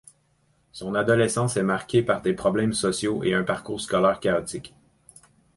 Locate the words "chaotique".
4.19-4.73